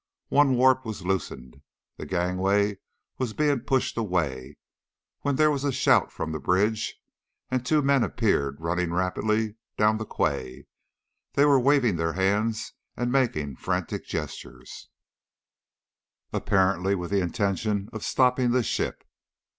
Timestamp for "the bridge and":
6.31-7.63